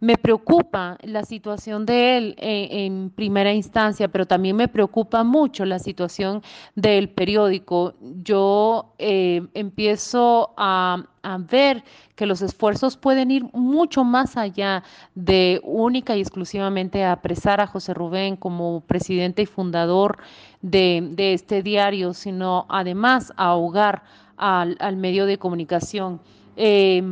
Me 0.00 0.16
preocupa 0.16 0.98
la 1.02 1.24
situación 1.24 1.86
de 1.86 2.16
él 2.16 2.34
en, 2.38 3.10
primera 3.10 3.52
instancia, 3.52 4.08
pero 4.08 4.26
también 4.26 4.56
me 4.56 4.68
preocupa 4.68 5.24
mucho 5.24 5.64
la 5.64 5.78
situación 5.78 6.42
del 6.74 7.08
periódico. 7.08 7.94
Yo 8.22 8.94
eh, 8.98 9.46
empiezo 9.54 10.52
a, 10.56 11.04
ver 11.48 11.82
que 12.16 12.26
los 12.26 12.42
esfuerzos 12.42 12.98
pueden 12.98 13.30
ir 13.30 13.44
mucho 13.54 14.04
más 14.04 14.36
allá 14.36 14.84
de 15.14 15.58
única 15.64 16.14
y 16.16 16.20
exclusivamente 16.20 17.02
apresar 17.02 17.62
a 17.62 17.66
José 17.66 17.94
Rubén 17.94 18.36
como 18.36 18.82
presidente 18.82 19.40
y 19.40 19.46
fundador 19.46 20.18
de, 20.60 21.14
este 21.16 21.62
diario, 21.62 22.12
sino 22.12 22.66
además 22.68 23.32
ahogar 23.36 24.02
al, 24.36 24.76
al 24.80 24.96
medio 24.96 25.24
de 25.24 25.38
comunicación. 25.38 26.20
Eh, 26.56 27.02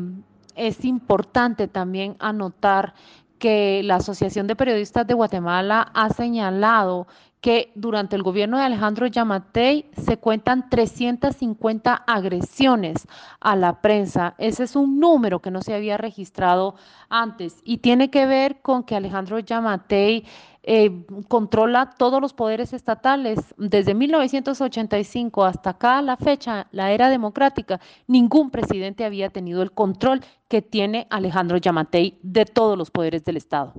es 0.55 0.85
importante 0.85 1.69
también 1.69 2.17
anotar 2.19 2.95
que 3.39 3.83
la 3.83 3.97
Asociación 3.97 4.47
de 4.47 4.57
Periodistas 4.57 5.07
de 5.07 5.15
Guatemala 5.15 5.91
ha 5.95 6.11
señalado 6.11 7.09
que 7.43 7.73
durante 7.75 8.15
el 8.15 8.23
gobierno 8.23 8.57
de 8.57 8.63
Alejandro 8.63 9.09
Yamatei 9.09 9.91
se 10.01 10.17
cuentan 10.17 10.71
350 10.71 11.93
agresiones 11.93 13.09
a 13.41 13.57
la 13.57 13.83
prensa. 13.83 14.37
Ese 14.39 14.63
es 14.63 14.77
un 14.77 15.01
número 15.01 15.41
que 15.41 15.51
no 15.51 15.61
se 15.61 15.75
había 15.75 15.97
registrado 15.97 16.77
antes 17.09 17.61
y 17.65 17.79
tiene 17.79 18.11
que 18.11 18.27
ver 18.27 18.61
con 18.63 18.85
que 18.85 18.95
Alejandro 18.95 19.41
Yamatei 19.41 20.25
eh, 20.63 21.05
controla 21.29 21.91
todos 21.99 22.21
los 22.21 22.33
poderes 22.33 22.73
estatales. 22.73 23.39
Desde 23.59 23.95
1985 23.95 25.45
hasta 25.45 25.71
acá, 25.71 26.03
la 26.03 26.17
fecha, 26.17 26.69
la 26.71 26.93
era 26.93 27.09
democrática, 27.11 27.81
ningún 28.07 28.51
presidente 28.51 29.05
había 29.05 29.31
tenido 29.31 29.63
el 29.63 29.73
control 29.73 30.21
que 30.49 30.63
tiene 30.63 31.07
Alejandro 31.11 31.57
Yamatei 31.57 32.19
de 32.23 32.45
todos 32.45 32.79
los 32.79 32.91
poderes 32.91 33.25
del 33.25 33.37
Estado. 33.37 33.75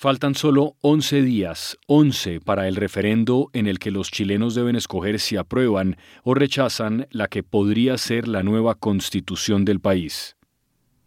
Faltan 0.00 0.36
solo 0.36 0.76
11 0.82 1.22
días, 1.22 1.76
11 1.88 2.38
para 2.38 2.68
el 2.68 2.76
referendo 2.76 3.50
en 3.52 3.66
el 3.66 3.80
que 3.80 3.90
los 3.90 4.12
chilenos 4.12 4.54
deben 4.54 4.76
escoger 4.76 5.18
si 5.18 5.36
aprueban 5.36 5.96
o 6.22 6.34
rechazan 6.34 7.08
la 7.10 7.26
que 7.26 7.42
podría 7.42 7.98
ser 7.98 8.28
la 8.28 8.44
nueva 8.44 8.76
constitución 8.76 9.64
del 9.64 9.80
país. 9.80 10.36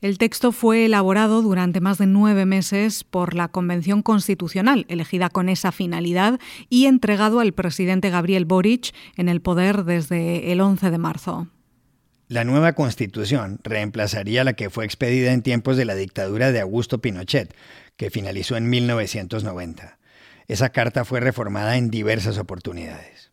El 0.01 0.17
texto 0.17 0.51
fue 0.51 0.83
elaborado 0.83 1.41
durante 1.41 1.79
más 1.79 2.00
de 2.00 2.05
nueve 2.05 2.45
meses 2.45 3.05
por 3.05 3.33
la 3.33 3.48
Convención 3.48 4.01
Constitucional, 4.01 4.86
elegida 4.89 5.29
con 5.29 5.48
esa 5.48 5.71
finalidad, 5.71 6.38
y 6.67 6.88
entregado 6.88 7.39
al 7.39 7.53
presidente 7.53 8.10
Gabriel 8.10 8.43
Boric 8.43 8.93
en 9.15 9.29
el 9.29 9.39
poder 9.39 9.86
desde 9.86 10.51
el 10.51 10.60
11 10.60 10.91
de 10.91 10.98
marzo. 10.98 11.48
La 12.31 12.45
nueva 12.45 12.71
constitución 12.71 13.60
reemplazaría 13.62 14.45
la 14.45 14.53
que 14.53 14.69
fue 14.69 14.86
expedida 14.86 15.33
en 15.33 15.41
tiempos 15.41 15.75
de 15.75 15.83
la 15.83 15.95
dictadura 15.95 16.53
de 16.53 16.62
Augusto 16.62 17.01
Pinochet, 17.01 17.53
que 18.01 18.10
finalizó 18.10 18.58
en 18.58 18.67
1990. 18.67 20.00
Esa 20.48 20.70
carta 20.70 21.05
fue 21.05 21.20
reformada 21.20 21.77
en 21.77 21.91
diversas 21.91 22.39
oportunidades. 22.39 23.31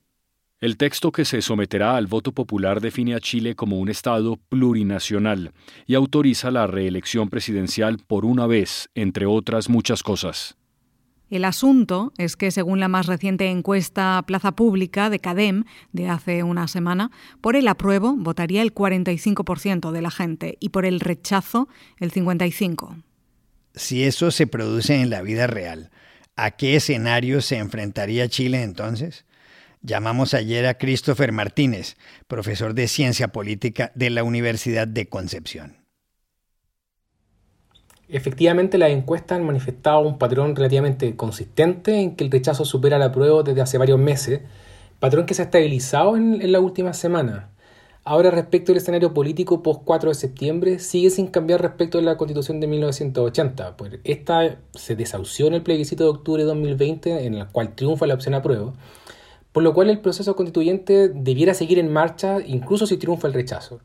El 0.61 0.77
texto 0.77 1.11
que 1.11 1.25
se 1.25 1.41
someterá 1.41 1.97
al 1.97 2.07
voto 2.07 2.33
popular 2.33 2.83
define 2.83 3.15
a 3.15 3.21
Chile 3.21 3.55
como 3.55 3.79
un 3.79 3.89
Estado 3.89 4.37
plurinacional 4.51 5.53
y 5.87 5.95
autoriza 5.95 6.51
la 6.51 6.67
reelección 6.67 7.31
presidencial 7.31 7.97
por 7.97 8.27
una 8.27 8.47
vez, 8.47 8.91
entre 8.95 9.25
otras 9.25 9.71
muchas 9.71 10.03
cosas. 10.03 10.59
El 11.31 11.47
asunto 11.47 12.13
es 12.19 12.37
que, 12.37 12.51
según 12.51 12.79
la 12.79 12.89
más 12.89 13.07
reciente 13.07 13.49
encuesta 13.49 14.23
Plaza 14.27 14.53
Pública 14.53 15.09
de 15.09 15.19
CADEM 15.19 15.65
de 15.93 16.11
hace 16.11 16.43
una 16.43 16.69
semana, 16.69 17.11
por 17.41 17.57
el 17.57 17.69
apruebo 17.69 18.17
votaría 18.19 18.61
el 18.61 18.75
45% 18.75 19.93
de 19.93 20.03
la 20.03 20.11
gente 20.11 20.59
y 20.61 20.69
por 20.69 20.85
el 20.85 21.01
rechazo 21.01 21.71
el 21.97 22.13
55%. 22.13 23.08
Si 23.79 24.03
eso 24.03 24.33
se 24.33 24.49
produce 24.49 25.01
en 25.01 25.09
la 25.09 25.23
vida 25.23 25.47
real, 25.47 25.91
¿a 26.35 26.51
qué 26.51 26.75
escenario 26.75 27.41
se 27.41 27.59
enfrentaría 27.59 28.29
Chile 28.29 28.65
entonces? 28.65 29.25
Llamamos 29.83 30.35
ayer 30.35 30.67
a 30.67 30.75
Christopher 30.75 31.31
Martínez, 31.31 31.97
profesor 32.27 32.75
de 32.75 32.89
Ciencia 32.89 33.29
Política 33.29 33.93
de 33.95 34.11
la 34.11 34.25
Universidad 34.25 34.89
de 34.89 35.09
Concepción. 35.09 35.77
Efectivamente, 38.09 38.79
las 38.79 38.91
encuestas 38.91 39.39
han 39.39 39.47
manifestado 39.47 40.01
un 40.01 40.19
patrón 40.19 40.57
relativamente 40.57 41.15
consistente 41.15 42.01
en 42.01 42.17
que 42.17 42.25
el 42.25 42.33
rechazo 42.33 42.65
supera 42.65 42.99
la 42.99 43.13
prueba 43.13 43.45
desde 43.45 43.61
hace 43.61 43.79
varios 43.79 44.01
meses, 44.01 44.41
patrón 44.99 45.25
que 45.25 45.35
se 45.35 45.43
ha 45.43 45.45
estabilizado 45.45 46.17
en, 46.17 46.43
en 46.43 46.51
la 46.51 46.59
última 46.59 46.95
semana. 46.95 47.51
Ahora, 48.11 48.31
respecto 48.31 48.73
al 48.73 48.79
escenario 48.79 49.13
político 49.13 49.63
post 49.63 49.83
4 49.85 50.09
de 50.09 50.15
septiembre, 50.15 50.79
sigue 50.79 51.11
sin 51.11 51.27
cambiar 51.27 51.61
respecto 51.61 51.99
a 51.99 52.01
la 52.01 52.17
constitución 52.17 52.59
de 52.59 52.67
1980, 52.67 53.77
pues 53.77 53.99
esta 54.03 54.57
se 54.73 54.97
desahució 54.97 55.47
en 55.47 55.53
el 55.53 55.63
plebiscito 55.63 56.05
de 56.05 56.09
octubre 56.09 56.43
de 56.43 56.49
2020, 56.49 57.27
en 57.27 57.35
el 57.35 57.47
cual 57.49 57.75
triunfa 57.75 58.07
la 58.07 58.15
opción 58.15 58.33
a 58.33 58.41
prueba, 58.41 58.73
por 59.53 59.63
lo 59.63 59.75
cual 59.75 59.91
el 59.91 60.01
proceso 60.01 60.35
constituyente 60.37 61.11
debiera 61.11 61.53
seguir 61.53 61.79
en 61.79 61.93
marcha 61.93 62.39
incluso 62.41 62.87
si 62.87 62.97
triunfa 62.97 63.29
el 63.29 63.35
rechazo. 63.35 63.81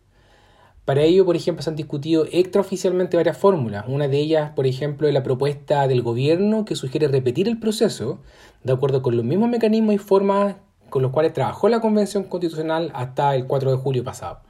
Para 0.85 1.01
ello, 1.01 1.25
por 1.25 1.35
ejemplo, 1.35 1.61
se 1.61 1.71
han 1.71 1.75
discutido 1.75 2.25
extraoficialmente 2.31 3.17
varias 3.17 3.37
fórmulas. 3.37 3.83
Una 3.89 4.07
de 4.07 4.19
ellas, 4.19 4.51
por 4.55 4.65
ejemplo, 4.65 5.09
es 5.09 5.13
la 5.13 5.23
propuesta 5.23 5.85
del 5.89 6.01
gobierno 6.01 6.63
que 6.63 6.77
sugiere 6.77 7.09
repetir 7.09 7.49
el 7.49 7.59
proceso 7.59 8.19
de 8.63 8.71
acuerdo 8.71 9.01
con 9.01 9.17
los 9.17 9.25
mismos 9.25 9.49
mecanismos 9.49 9.95
y 9.95 9.97
formas 9.97 10.55
con 10.93 11.01
los 11.01 11.09
cuales 11.09 11.33
trabajó 11.33 11.69
la 11.69 11.81
Convención 11.81 12.25
Constitucional 12.25 12.91
hasta 12.93 13.35
el 13.35 13.47
4 13.47 13.71
de 13.71 13.77
julio 13.77 14.03
pasado. 14.03 14.41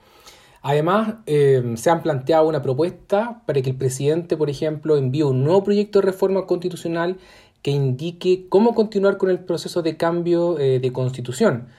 Además, 0.61 1.13
eh, 1.25 1.75
se 1.77 1.89
han 1.89 2.03
planteado 2.03 2.49
una 2.49 2.61
propuesta 2.61 3.41
para 3.45 3.61
que 3.61 3.69
el 3.69 3.77
presidente, 3.77 4.35
por 4.35 4.49
ejemplo, 4.49 4.97
envíe 4.97 5.23
un 5.23 5.45
nuevo 5.45 5.63
proyecto 5.63 6.01
de 6.01 6.07
reforma 6.07 6.45
constitucional 6.45 7.15
que 7.61 7.71
indique 7.71 8.47
cómo 8.49 8.75
continuar 8.75 9.15
con 9.15 9.29
el 9.29 9.39
proceso 9.39 9.83
de 9.83 9.95
cambio 9.95 10.59
eh, 10.59 10.79
de 10.79 10.91
constitución 10.91 11.69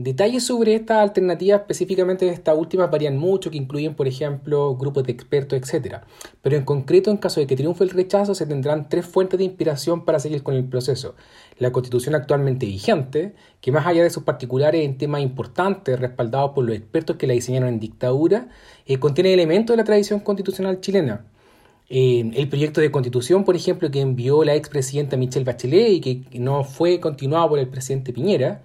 Detalles 0.00 0.46
sobre 0.46 0.76
esta 0.76 1.02
alternativa, 1.02 1.56
específicamente 1.56 2.24
de 2.24 2.30
esta 2.30 2.54
última, 2.54 2.86
varían 2.86 3.18
mucho, 3.18 3.50
que 3.50 3.56
incluyen, 3.56 3.96
por 3.96 4.06
ejemplo, 4.06 4.76
grupos 4.76 5.02
de 5.02 5.10
expertos, 5.10 5.58
etc. 5.58 6.02
Pero 6.40 6.54
en 6.54 6.64
concreto, 6.64 7.10
en 7.10 7.16
caso 7.16 7.40
de 7.40 7.48
que 7.48 7.56
triunfe 7.56 7.82
el 7.82 7.90
rechazo, 7.90 8.32
se 8.36 8.46
tendrán 8.46 8.88
tres 8.88 9.06
fuentes 9.06 9.38
de 9.38 9.44
inspiración 9.44 10.04
para 10.04 10.20
seguir 10.20 10.44
con 10.44 10.54
el 10.54 10.64
proceso. 10.64 11.16
La 11.58 11.72
constitución 11.72 12.14
actualmente 12.14 12.64
vigente, 12.64 13.34
que 13.60 13.72
más 13.72 13.88
allá 13.88 14.04
de 14.04 14.10
sus 14.10 14.22
particulares 14.22 14.84
en 14.84 14.98
temas 14.98 15.20
importantes 15.20 15.98
respaldados 15.98 16.52
por 16.52 16.64
los 16.64 16.76
expertos 16.76 17.16
que 17.16 17.26
la 17.26 17.32
diseñaron 17.32 17.68
en 17.68 17.80
dictadura, 17.80 18.50
eh, 18.86 19.00
contiene 19.00 19.34
elementos 19.34 19.74
de 19.74 19.78
la 19.78 19.84
tradición 19.84 20.20
constitucional 20.20 20.80
chilena. 20.80 21.24
Eh, 21.88 22.30
el 22.36 22.48
proyecto 22.48 22.80
de 22.80 22.92
constitución, 22.92 23.42
por 23.42 23.56
ejemplo, 23.56 23.90
que 23.90 24.00
envió 24.00 24.44
la 24.44 24.54
expresidenta 24.54 25.16
Michelle 25.16 25.44
Bachelet 25.44 25.90
y 25.90 26.00
que 26.00 26.38
no 26.38 26.62
fue 26.62 27.00
continuado 27.00 27.48
por 27.48 27.58
el 27.58 27.66
presidente 27.66 28.12
Piñera, 28.12 28.62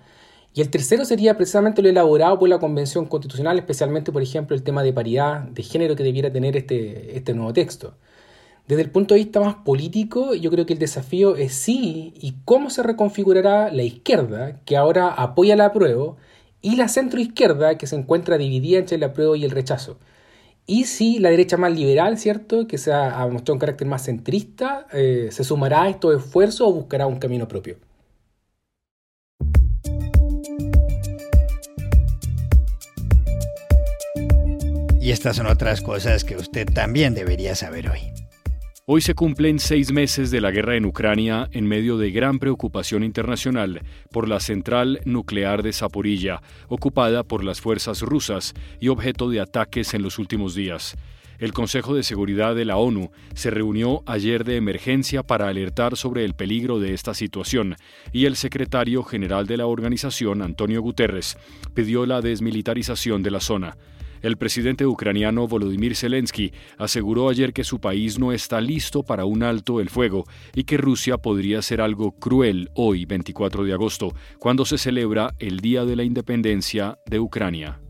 y 0.54 0.62
el 0.62 0.70
tercero 0.70 1.04
sería 1.06 1.36
precisamente 1.36 1.82
lo 1.82 1.90
elaborado 1.90 2.38
por 2.38 2.48
la 2.48 2.60
Convención 2.60 3.06
Constitucional, 3.06 3.58
especialmente, 3.58 4.12
por 4.12 4.22
ejemplo, 4.22 4.56
el 4.56 4.64
tema 4.64 4.84
de 4.84 4.94
paridad 4.94 5.42
de 5.42 5.64
género 5.64 5.96
que 5.96 6.04
debiera 6.04 6.32
tener 6.32 6.56
este, 6.56 7.18
este 7.18 7.34
nuevo 7.34 7.54
texto. 7.54 7.96
Desde 8.68 8.84
el 8.84 8.92
punto 8.92 9.14
de 9.16 9.22
vista 9.22 9.40
más 9.40 9.56
político, 9.56 10.36
yo 10.36 10.52
creo 10.52 10.66
que 10.66 10.74
el 10.74 10.80
desafío 10.80 11.36
es 11.36 11.54
sí 11.54 12.14
y 12.16 12.36
cómo 12.46 12.70
se 12.70 12.84
reconfigurará 12.84 13.72
la 13.72 13.84
izquierda, 13.84 14.62
que 14.66 14.78
ahora 14.78 15.10
apoya 15.10 15.56
la 15.56 15.66
apruebo, 15.66 16.18
y 16.62 16.78
la 16.78 16.88
centroizquierda, 16.88 17.78
que 17.78 17.88
se 17.88 17.96
encuentra 17.98 18.38
dividida 18.38 18.80
entre 18.80 18.96
el 18.98 19.04
apruebo 19.04 19.36
y 19.36 19.44
el 19.44 19.52
rechazo. 19.52 19.98
Y 20.66 20.86
si 20.86 21.20
la 21.20 21.30
derecha 21.30 21.58
más 21.58 21.74
liberal, 21.74 22.18
¿cierto?, 22.18 22.68
que 22.68 22.78
se 22.78 22.94
ha 22.94 23.28
mostrado 23.28 23.54
un 23.56 23.60
carácter 23.60 23.88
más 23.88 24.06
centrista, 24.06 24.88
eh, 24.94 25.30
se 25.32 25.44
sumará 25.44 25.84
a 25.84 25.90
estos 25.90 26.16
esfuerzos 26.16 26.68
o 26.68 26.74
buscará 26.74 27.06
un 27.08 27.18
camino 27.20 27.48
propio. 27.50 27.78
Y 35.04 35.12
estas 35.12 35.36
son 35.36 35.48
otras 35.48 35.82
cosas 35.82 36.24
que 36.24 36.38
usted 36.38 36.66
también 36.66 37.14
debería 37.14 37.56
saber 37.56 37.90
hoy. 37.90 38.00
Hoy 38.86 39.02
se 39.02 39.16
cumplen 39.16 39.60
seis 39.60 39.92
meses 39.92 40.32
de 40.32 40.40
la 40.40 40.50
guerra 40.50 40.78
en 40.78 40.86
Ucrania 40.86 41.50
en 41.52 41.68
medio 41.68 41.98
de 41.98 42.10
gran 42.10 42.40
preocupación 42.40 43.04
internacional 43.04 43.82
por 44.14 44.30
la 44.30 44.40
central 44.40 45.02
nuclear 45.04 45.62
de 45.62 45.74
Zaporilla, 45.74 46.42
ocupada 46.70 47.26
por 47.26 47.44
las 47.44 47.60
fuerzas 47.60 48.02
rusas 48.02 48.54
y 48.80 48.88
objeto 48.88 49.30
de 49.30 49.42
ataques 49.42 49.94
en 49.94 50.04
los 50.04 50.20
últimos 50.20 50.56
días. 50.56 50.96
El 51.38 51.52
Consejo 51.52 51.96
de 51.96 52.04
Seguridad 52.04 52.56
de 52.56 52.64
la 52.64 52.78
ONU 52.78 53.12
se 53.34 53.50
reunió 53.50 54.04
ayer 54.06 54.46
de 54.46 54.56
emergencia 54.56 55.22
para 55.22 55.50
alertar 55.50 55.98
sobre 55.98 56.24
el 56.24 56.34
peligro 56.34 56.80
de 56.80 56.94
esta 56.94 57.14
situación 57.14 57.76
y 58.14 58.24
el 58.24 58.38
secretario 58.38 59.04
general 59.04 59.48
de 59.48 59.58
la 59.58 59.66
organización, 59.66 60.42
Antonio 60.42 60.82
Guterres, 60.82 61.38
pidió 61.74 62.06
la 62.06 62.22
desmilitarización 62.22 63.22
de 63.22 63.32
la 63.32 63.42
zona. 63.42 63.76
El 64.24 64.38
presidente 64.38 64.88
ucraniano 64.88 65.50
Volodymyr 65.50 65.98
Zelensky 65.98 66.54
aseguró 66.78 67.28
ayer 67.28 67.52
que 67.52 67.66
su 67.66 67.82
país 67.82 68.18
no 68.18 68.32
está 68.32 68.62
listo 68.62 69.04
para 69.04 69.26
un 69.26 69.44
alto 69.44 69.82
el 69.82 69.90
fuego 69.90 70.24
y 70.56 70.64
que 70.64 70.78
Rusia 70.78 71.18
podría 71.18 71.60
hacer 71.60 71.82
algo 71.82 72.14
cruel 72.14 72.70
hoy, 72.74 73.04
24 73.04 73.66
de 73.66 73.74
agosto, 73.74 74.16
cuando 74.40 74.64
se 74.64 74.78
celebra 74.78 75.36
el 75.40 75.60
Día 75.60 75.84
de 75.84 75.98
la 75.98 76.06
Independencia 76.06 76.98
de 77.06 77.20
Ucrania. 77.20 77.83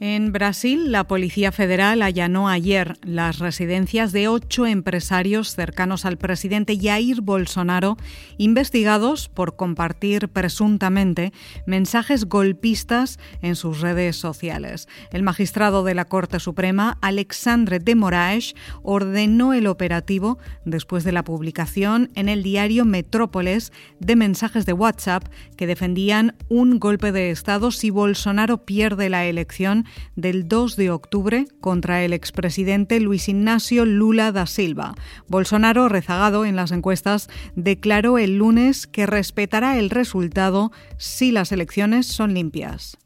En 0.00 0.32
Brasil, 0.32 0.90
la 0.90 1.04
Policía 1.04 1.52
Federal 1.52 2.02
allanó 2.02 2.48
ayer 2.48 2.96
las 3.02 3.38
residencias 3.38 4.10
de 4.10 4.26
ocho 4.26 4.66
empresarios 4.66 5.54
cercanos 5.54 6.04
al 6.04 6.18
presidente 6.18 6.76
Jair 6.76 7.20
Bolsonaro, 7.20 7.96
investigados 8.36 9.28
por 9.28 9.54
compartir 9.54 10.28
presuntamente 10.28 11.32
mensajes 11.64 12.24
golpistas 12.24 13.20
en 13.40 13.54
sus 13.54 13.80
redes 13.80 14.16
sociales. 14.16 14.88
El 15.12 15.22
magistrado 15.22 15.84
de 15.84 15.94
la 15.94 16.06
Corte 16.06 16.40
Suprema, 16.40 16.98
Alexandre 17.00 17.78
de 17.78 17.94
Moraes, 17.94 18.56
ordenó 18.82 19.52
el 19.52 19.68
operativo 19.68 20.38
después 20.64 21.04
de 21.04 21.12
la 21.12 21.22
publicación 21.22 22.10
en 22.16 22.28
el 22.28 22.42
diario 22.42 22.84
Metrópolis 22.84 23.72
de 24.00 24.16
mensajes 24.16 24.66
de 24.66 24.72
WhatsApp 24.72 25.28
que 25.56 25.68
defendían 25.68 26.34
un 26.48 26.80
golpe 26.80 27.12
de 27.12 27.30
Estado 27.30 27.70
si 27.70 27.90
Bolsonaro 27.90 28.64
pierde 28.64 29.08
la 29.08 29.26
elección 29.26 29.83
del 30.16 30.48
2 30.48 30.76
de 30.76 30.90
octubre 30.90 31.46
contra 31.60 32.04
el 32.04 32.12
expresidente 32.12 33.00
Luis 33.00 33.28
Ignacio 33.28 33.84
Lula 33.84 34.32
da 34.32 34.46
Silva. 34.46 34.94
Bolsonaro, 35.28 35.88
rezagado 35.88 36.44
en 36.44 36.56
las 36.56 36.72
encuestas, 36.72 37.28
declaró 37.54 38.18
el 38.18 38.38
lunes 38.38 38.86
que 38.86 39.06
respetará 39.06 39.78
el 39.78 39.90
resultado 39.90 40.72
si 40.96 41.32
las 41.32 41.52
elecciones 41.52 42.06
son 42.06 42.34
limpias. 42.34 42.98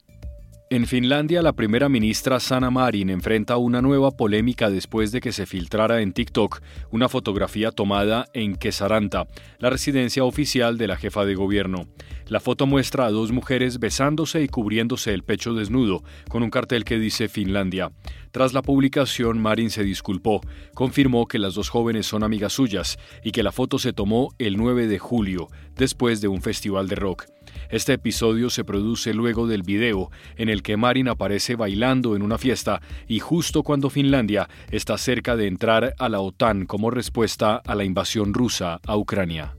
En 0.71 0.87
Finlandia, 0.87 1.41
la 1.41 1.55
primera 1.55 1.89
ministra 1.89 2.39
Sanna 2.41 2.71
Marin 2.71 3.09
enfrenta 3.09 3.57
una 3.57 3.81
nueva 3.81 4.11
polémica 4.11 4.69
después 4.69 5.13
de 5.13 5.23
que 5.23 5.33
se 5.33 5.47
filtrara 5.47 6.03
en 6.03 6.13
TikTok 6.13 6.61
una 6.91 7.09
fotografía 7.09 7.71
tomada 7.71 8.27
en 8.35 8.55
Kesaranta, 8.55 9.27
la 9.61 9.71
residencia 9.71 10.25
oficial 10.25 10.77
de 10.77 10.87
la 10.87 10.99
jefa 10.99 11.25
de 11.25 11.35
gobierno. 11.35 11.89
La 12.27 12.39
foto 12.39 12.67
muestra 12.67 13.07
a 13.07 13.11
dos 13.11 13.33
mujeres 13.33 13.79
besándose 13.79 14.43
y 14.43 14.49
cubriéndose 14.49 15.15
el 15.15 15.23
pecho 15.23 15.55
desnudo, 15.55 16.03
con 16.29 16.43
un 16.43 16.51
cartel 16.51 16.85
que 16.85 16.99
dice 16.99 17.31
Finlandia. 17.31 17.91
Tras 18.31 18.53
la 18.53 18.61
publicación, 18.61 19.41
Marin 19.41 19.71
se 19.71 19.85
disculpó, 19.85 20.43
confirmó 20.75 21.27
que 21.29 21.39
las 21.39 21.55
dos 21.55 21.71
jóvenes 21.71 22.05
son 22.07 22.23
amigas 22.23 22.53
suyas 22.53 22.99
y 23.25 23.33
que 23.33 23.43
la 23.43 23.53
foto 23.53 23.79
se 23.79 23.95
tomó 23.95 24.35
el 24.39 24.59
9 24.59 24.87
de 24.87 24.99
julio, 24.99 25.49
después 25.77 26.21
de 26.21 26.29
un 26.29 26.43
festival 26.43 26.89
de 26.89 26.97
rock. 26.97 27.25
Este 27.71 27.95
episodio 27.95 28.51
se 28.51 28.65
produce 28.65 29.15
luego 29.15 29.47
del 29.47 29.63
video 29.63 30.11
en 30.37 30.49
el 30.49 30.63
que 30.63 30.77
Marin 30.77 31.09
aparece 31.09 31.57
bailando 31.57 32.17
en 32.17 32.23
una 32.23 32.39
fiesta 32.39 32.81
y 33.07 33.19
justo 33.21 33.63
cuando 33.63 33.91
Finlandia 33.91 34.49
está 34.71 34.99
cerca 34.99 35.37
de 35.37 35.47
entrar 35.47 35.95
a 35.99 36.09
la 36.09 36.21
OTAN 36.21 36.67
como 36.67 36.91
respuesta 36.91 37.57
a 37.57 37.75
la 37.75 37.85
invasión 37.85 38.35
rusa 38.35 38.81
a 38.87 38.97
Ucrania. 38.97 39.55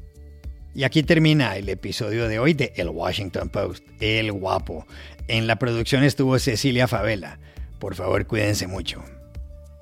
Y 0.76 0.84
aquí 0.84 1.04
termina 1.04 1.58
el 1.58 1.68
episodio 1.70 2.28
de 2.28 2.40
hoy 2.40 2.54
de 2.54 2.74
El 2.76 2.90
Washington 2.90 3.50
Post, 3.50 3.84
El 4.00 4.32
Guapo. 4.32 4.86
En 5.28 5.48
la 5.48 5.58
producción 5.58 6.04
estuvo 6.04 6.38
Cecilia 6.40 6.88
Favela. 6.88 7.40
Por 7.80 7.96
favor, 7.96 8.26
cuídense 8.28 8.68
mucho. 8.68 9.04